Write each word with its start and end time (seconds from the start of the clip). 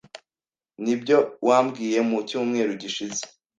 Nibyo 0.83 1.17
wambwiye 1.47 1.99
mu 2.09 2.17
cyumweru 2.27 2.71
gishize. 2.81 3.21